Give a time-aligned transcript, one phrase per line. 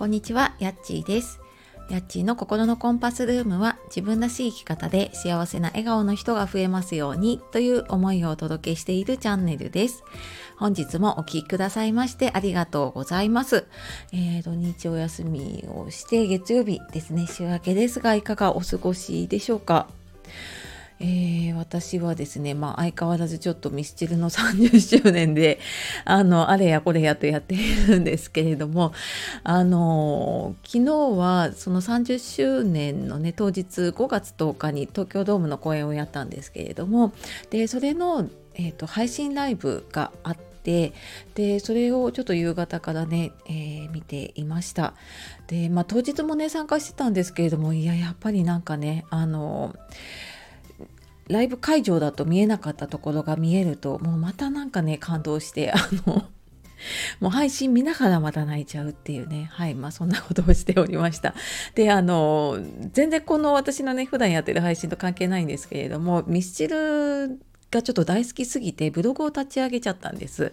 [0.00, 1.40] こんにちは、やっちーです。
[1.90, 10.02] やっちーの心のコンパスルームは自分らしい生き方で幸せな笑顔の人が増えますようにという思いをお届けしているチャンネルです。
[10.56, 13.66] 本日もお聴きくださいましてありがとうございます。
[14.14, 19.86] えー、土日お休みをして月曜日ですね、週明けですがいかがお過ごしでしょうか？
[21.02, 25.58] えー、私はですね、まあ、相変わらずちょっとミスチルの30周年で、
[26.04, 28.92] あの、あれやこれやとやっているんですけれども、
[29.42, 37.14] あの、昨日はその30周年のね、当日5月10日に東京ドームの公演をやったんですけれども、
[37.48, 40.92] で、それの、えーと、配信ライブがあって、
[41.34, 44.92] でそれをちょっと夕方からね、えー、見ていました。
[45.46, 49.74] で、まあ、当日もね参加してたんですけれどもいややっぱりなんかねあの
[51.30, 55.76] ライブ会場だと見えなかったところが見えるともうまたなんかね感動して あ
[56.06, 56.24] の
[57.20, 59.50] もう配信見ながらまた泣いちゃうっていうね。
[59.52, 61.34] はいまあそんなことをしておりました。
[61.74, 62.58] であの
[62.92, 67.38] 全然この私のね普段やってる配信と関係ないんですけれどもミスチル
[67.70, 70.52] がちょっと大好きすぎてブログを立ち上げちゃったんです。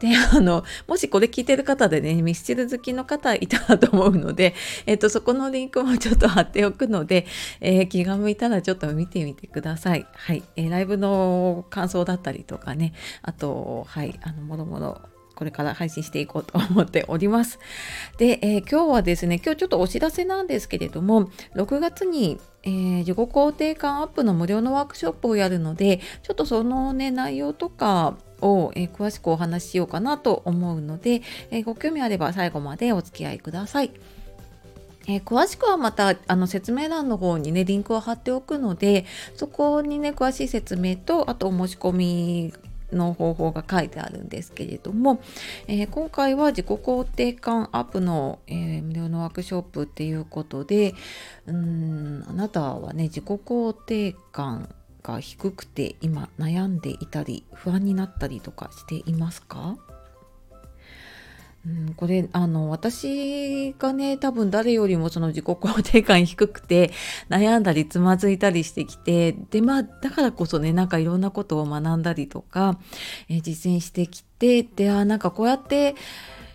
[0.00, 4.54] で、あの、もしこれ聞いてる方でね、ミスチル好きの方いたらと思うので、
[4.86, 7.26] えっと、そこのリンクもちょっと貼っておくので、
[7.60, 10.06] えー、気が向いたらちょっと見てみてください。
[10.12, 10.42] はい。
[10.56, 15.00] えー、ライブの感想だったりとかね、あと、はい、あの、もろもろ
[15.38, 17.60] これから配信していこうと思っております。
[18.16, 31.22] で、えー、今日はですね、今日ちょっとお知らせなんですけれども、6月に、えー、自己肯定感アップの無料のワークショップをやるので、ちょっとそのね、内容とかを、えー、詳しくお話ししようかなと思うので、
[31.52, 33.92] えご興味あれば最後までお付き合いください。
[35.06, 42.52] えー、詳しくはまたあの説明欄の方にねリンクを貼っておくのでそこにね詳しい説明とあとお申し込み
[42.92, 45.20] の方法が書いてあるんですけれども、
[45.66, 50.94] えー、今回は自己肯定感アップの、えー、無料のワークショップっていうことで
[51.46, 59.76] うんあなたはね自己肯定感が低くて今悩んでいたり不安になったりとかしていますか？
[61.66, 66.92] うん、これあの私がね多分誰よりもその自己肯定感低くて
[67.28, 72.78] 悩んだりつまずいたりしてきてでまあだからこそねなんかいろんなことを学んだりとか、
[73.28, 75.96] え、実践してきてであなんかこうやって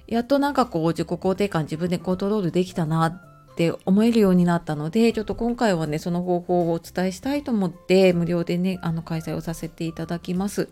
[0.08, 10.70] やっとなんかこう自己肯定感自分でコントロールできたなって思えるようになったのでちょっと今回はねその方法をお伝えしたいと思って無料でねあの開催をさせていただきます。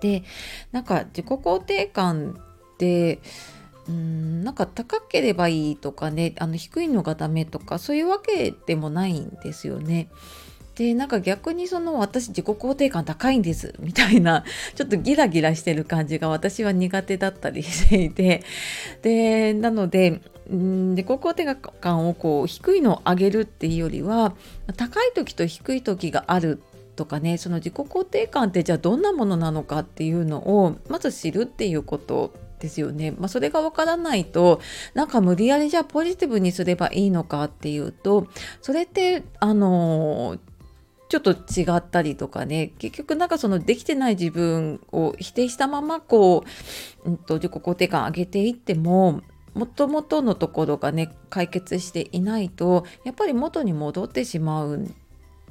[0.00, 0.22] で
[0.72, 2.40] なんか自己肯定感
[2.78, 3.20] で
[3.88, 10.08] うんなんか高ければいいとかねあの低いのがダメとかそういうわけでもないんですよね。
[10.78, 14.44] でなんか逆にその私自己肯定感高いんですみたいな
[14.76, 18.44] ちょっとギラギラしてる感じが私は苦手だったりしていて
[19.02, 20.22] でなので
[20.54, 24.36] ん自己肯定感をこう低いのを上げるっていうよりは
[24.76, 26.62] 高い時と低い時がある
[26.94, 33.12] とかねその自己肯定感ってじゃあどんなものなのかっていうのをまず知るっていうことですよね。
[33.12, 34.60] まあ、それがわからないと
[34.94, 38.26] なんか無理やりじゃあポジティブにすればいいのかっていうと
[38.60, 40.38] それってあの
[41.08, 46.44] ちょっと違ったりとかね結局なんかそのできてない自分を否定したままこ
[47.04, 49.22] う、うん、と自己肯定感上げていっても
[49.54, 54.86] もともとのところがね解決していないとやっぱり元に戻ってしまう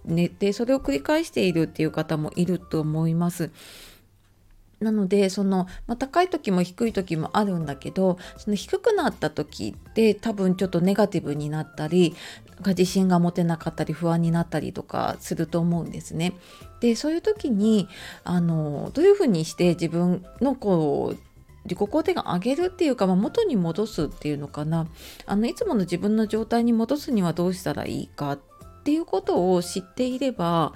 [0.06, 3.52] ねでそれを繰り返しているっていう方もいると思います。
[4.80, 12.16] なのでその、まあ、高い時も低い時もあるんだけどその低くなった時って多分ちょっとネガティブになったり
[12.66, 16.34] 自信が持てなかったり不安になったりとかすると思うんですね。
[16.80, 17.88] でそういう時に
[18.24, 21.18] あのどういうふうにして自分のこう
[21.66, 24.88] 自己肯定感上げるっていうか、まあ、元に戻すっていうのかな
[25.26, 28.40] あのいつもの自分の状態に戻すにはどうしたらいいかっ
[28.84, 30.72] ていうことを知っていれば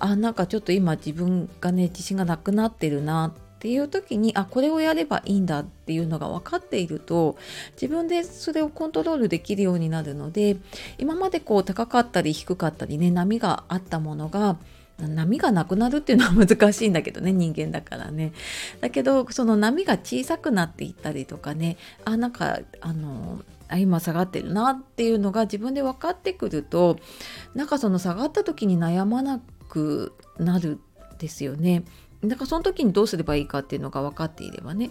[0.00, 3.32] あなんかちょっと今自分がね自信がなくなってるな
[3.62, 7.36] っていう時にあこれをやればいいんだっていうのが分かっていると
[7.80, 10.56] 自分でそれをコントロールできるようになるので
[10.98, 14.56] 今までこう高かったり低かったりね波があったものが
[14.98, 18.32] 波がなくなるっていうのは難しいんだけどね 人間だからね
[18.80, 26.98] だけどその波が小さくなっていったりとかねあなんかあのあ今下がってるなっていうのが自分で分かってくると
[27.54, 30.80] なんかその下がった時に悩まなくなる
[31.18, 31.84] ですよね。
[32.24, 34.90] だからその時にどうすればいいかっていうのが分かっていればね。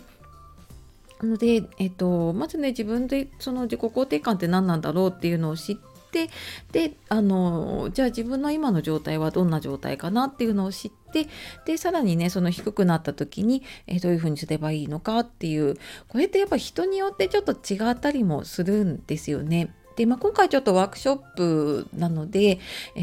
[1.22, 5.76] なので、えっと、まずね自分でその自己肯定感って何なんだろうっていうのを知っ
[6.12, 6.30] て
[6.72, 11.28] であのじゃあ自分の今の状態はどんな状態かなっていうのを知って
[11.66, 19.74] でさらにねその低くなった時に、え、どういうふうにすればいいのかっていうこれってやっぱ人によってちょっと違ったりもするんですよね。
[19.96, 22.60] で、まあ、今回ちょっとワークショップなので、
[22.96, 23.00] え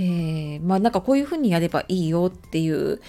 [0.57, 3.01] ー、まあなんかこういうふうにやればいいよっていう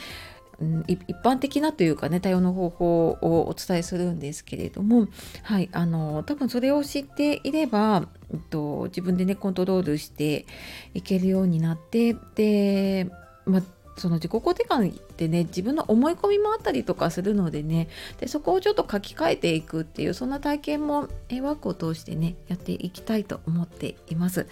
[0.61, 5.07] うん、一般的なというかね対応の方法をお伝えするんですけれども、
[5.43, 10.45] はい、あの多分それを知っていれば、えっと、自分でねコントロールして
[10.93, 13.09] いけるようになってで、
[13.45, 13.61] ま
[13.99, 17.89] その自己肯定感ってね自分の思い込みもあったりとかするのでね
[18.19, 24.47] でそこをちょっと書き換えていくっていうそんな体験もワークを通してねやっていきたいと思っています。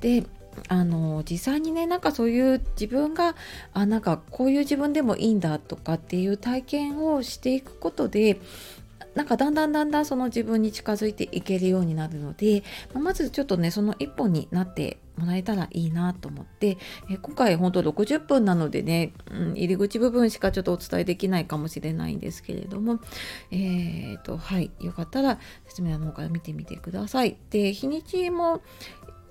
[0.00, 0.24] で
[0.68, 3.34] あの実際にねなんかそういう自分が
[3.72, 8.40] あなんかこういう自分でもいいんだとかっていう体験をしていくことで
[9.14, 12.62] なんかだんだんだんだんその自分に近づいていけるようになるので、
[12.94, 16.78] まずちょっとねその一歩になってもらえたらいいなと思って、
[17.10, 23.00] え今回本当60分なのでね、うん、入り口部分しかちょっとお伝えできないかもしれないんですけれども
[23.50, 27.36] えー、とはいよかったら説明の方から見てみてください。
[27.50, 28.62] で日にちも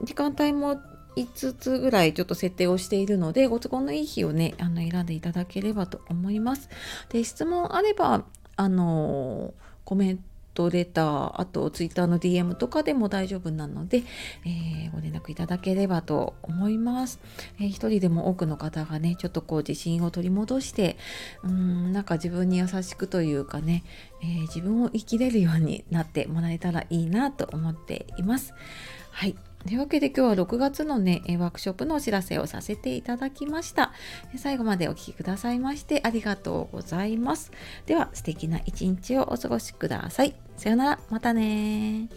[0.04, 0.80] 時間帯も
[1.16, 6.70] 5つぐらいちょっと設定をしているのでご都合のいい日をねあの選んでいただければと思います。
[7.10, 8.24] で質問あれば
[8.56, 9.54] あの
[9.84, 10.24] コメン
[10.54, 14.04] トレターあとツイッターの DM とかでも大丈夫なので、
[14.46, 17.20] えー、ご連絡いただければと思います、
[17.60, 20.98] えー、一人でも多くの方がねちょっとこう自信を取り戻して
[21.44, 23.84] うんなんか自分に優しくというかね、
[24.22, 28.54] えー、自分を生きれるようになってもらえたらいいなと思っています。
[29.12, 29.36] はい。
[29.66, 33.94] というわけで今日は6月のね、ワークショップのお知らせをさせていただきました。
[34.36, 37.52] 最後までお聴きくださいましてありがとうございます。
[37.86, 40.36] では素敵な一日をお過ごしください。
[40.58, 42.10] さようなら、またね